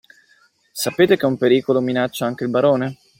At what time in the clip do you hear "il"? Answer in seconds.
2.43-2.49